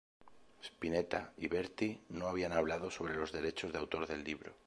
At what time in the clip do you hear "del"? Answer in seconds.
4.07-4.23